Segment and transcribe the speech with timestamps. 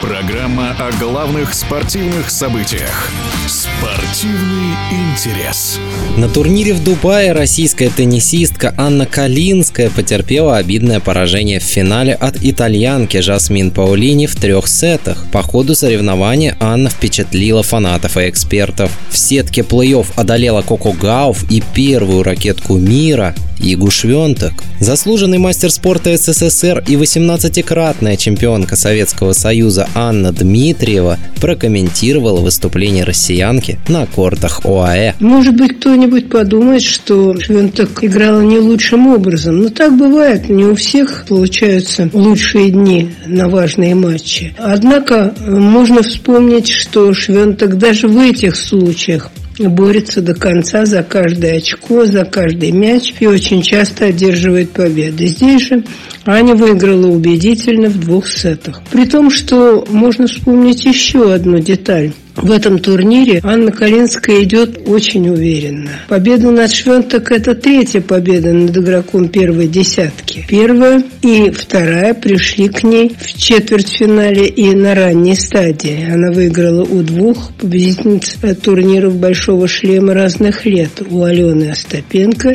[0.00, 3.10] Программа о главных спортивных событиях.
[3.48, 5.80] Спортивный интерес.
[6.16, 13.20] На турнире в Дубае российская теннисистка Анна Калинская потерпела обидное поражение в финале от итальянки
[13.20, 15.24] Жасмин Паулини в трех сетах.
[15.32, 18.92] По ходу соревнования Анна впечатлила фанатов и экспертов.
[19.10, 24.52] В сетке плей-офф одолела Коко Гауф и первую ракетку мира Игу Швенток.
[24.80, 34.06] Заслуженный мастер спорта СССР и 18-кратная чемпионка Советского Союза Анна Дмитриева прокомментировала выступление россиянки на
[34.06, 35.14] кортах ОАЭ.
[35.20, 39.62] Может быть, кто-нибудь подумает, что Швенток играла не лучшим образом.
[39.62, 40.48] Но так бывает.
[40.48, 44.54] Не у всех получаются лучшие дни на важные матчи.
[44.58, 49.30] Однако можно вспомнить, что Швенток даже в этих случаях
[49.66, 55.26] борется до конца за каждое очко, за каждый мяч и очень часто одерживает победы.
[55.26, 55.84] Здесь же
[56.24, 58.82] Аня выиграла убедительно в двух сетах.
[58.90, 62.12] При том, что можно вспомнить еще одну деталь.
[62.40, 65.90] В этом турнире Анна Калинская идет очень уверенно.
[66.08, 70.44] Победа над Швенток– это третья победа над игроком первой десятки.
[70.48, 76.08] Первая и вторая пришли к ней в четвертьфинале и на ранней стадии.
[76.12, 81.02] Она выиграла у двух победительниц турниров «Большого шлема» разных лет.
[81.10, 82.54] У Алены Остапенко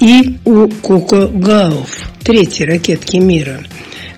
[0.00, 3.60] и у Коко Гауф, третьей ракетки мира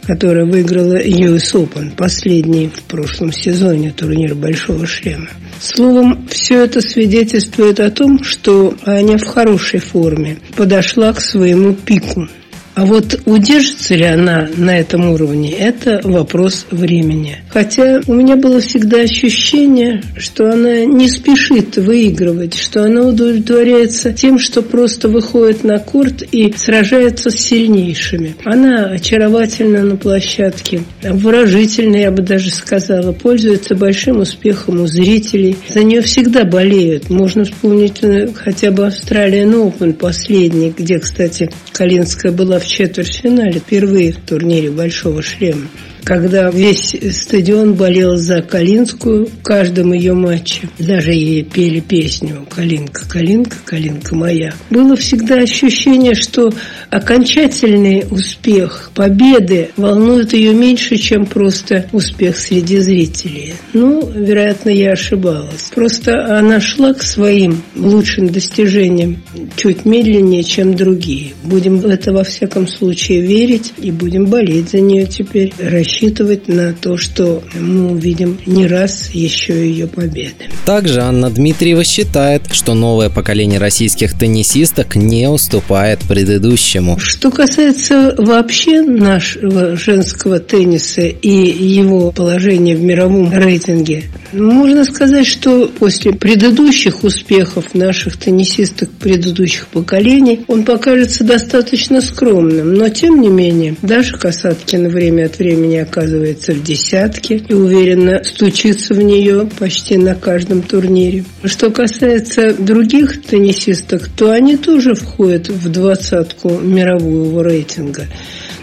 [0.06, 5.28] которая выиграла US Open, последний в прошлом сезоне турнир Большого Шлема.
[5.60, 12.28] Словом, все это свидетельствует о том, что Аня в хорошей форме подошла к своему пику.
[12.76, 17.38] А вот удержится ли она на этом уровне, это вопрос времени.
[17.48, 24.38] Хотя у меня было всегда ощущение, что она не спешит выигрывать, что она удовлетворяется тем,
[24.38, 28.36] что просто выходит на корт и сражается с сильнейшими.
[28.44, 35.56] Она очаровательна на площадке, выражительна, я бы даже сказала, пользуется большим успехом у зрителей.
[35.70, 37.08] За нее всегда болеют.
[37.08, 43.60] Можно вспомнить э, хотя бы Австралия Open последний, где, кстати, Калинская была в в четвертьфинале,
[43.60, 45.68] впервые в турнире «Большого шлема»
[46.06, 50.68] когда весь стадион болел за Калинскую в каждом ее матче.
[50.78, 54.54] Даже ей пели песню «Калинка, Калинка, Калинка моя».
[54.70, 56.52] Было всегда ощущение, что
[56.90, 63.54] окончательный успех, победы волнует ее меньше, чем просто успех среди зрителей.
[63.72, 65.72] Ну, вероятно, я ошибалась.
[65.74, 69.24] Просто она шла к своим лучшим достижениям
[69.56, 71.32] чуть медленнее, чем другие.
[71.42, 75.52] Будем в это во всяком случае верить и будем болеть за нее теперь,
[75.96, 80.34] рассчитывать на то, что мы увидим не раз еще ее победы.
[80.66, 86.98] Также Анна Дмитриева считает, что новое поколение российских теннисисток не уступает предыдущему.
[86.98, 95.66] Что касается вообще нашего женского тенниса и его положения в мировом рейтинге, можно сказать, что
[95.78, 102.74] после предыдущих успехов наших теннисисток предыдущих поколений он покажется достаточно скромным.
[102.74, 108.94] Но, тем не менее, даже Касаткина время от времени оказывается в десятке и уверенно стучится
[108.94, 111.24] в нее почти на каждом турнире.
[111.44, 118.06] Что касается других теннисисток, то они тоже входят в двадцатку мирового рейтинга.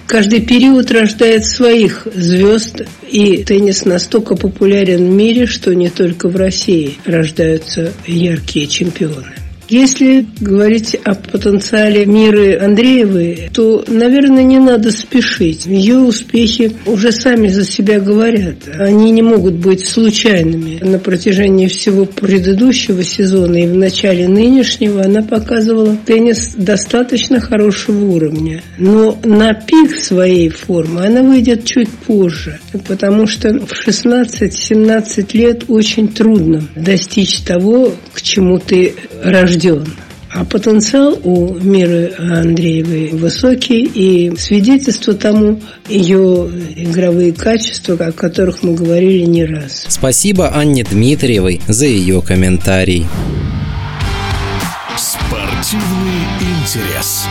[0.06, 6.36] Каждый период рождает своих звезд, и теннис настолько популярен в мире, что не только в
[6.36, 9.43] России рождаются яркие чемпионы.
[9.70, 15.66] Если говорить о потенциале Миры Андреевой, то, наверное, не надо спешить.
[15.66, 18.58] Ее успехи уже сами за себя говорят.
[18.78, 20.80] Они не могут быть случайными.
[20.84, 28.62] На протяжении всего предыдущего сезона и в начале нынешнего она показывала теннис достаточно хорошего уровня.
[28.78, 36.10] Но на пик своей формы она выйдет чуть позже, потому что в 16-17 лет очень
[36.10, 38.94] трудно достичь того, к чему ты
[39.24, 39.86] рожден рожден.
[40.32, 48.74] А потенциал у Миры Андреевой высокий, и свидетельство тому ее игровые качества, о которых мы
[48.74, 49.86] говорили не раз.
[49.88, 53.06] Спасибо Анне Дмитриевой за ее комментарий.
[54.98, 57.28] Спортивный интерес.